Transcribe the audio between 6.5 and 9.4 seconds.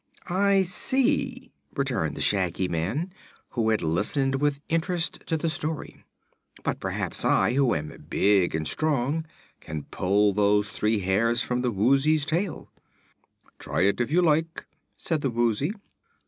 "But perhaps I, who am big and strong,